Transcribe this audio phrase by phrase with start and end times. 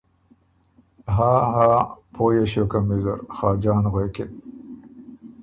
[1.15, 1.79] ”هاں هاں
[2.13, 4.31] پویه ݭیوکم ویزر“ خاجان غوېکِن۔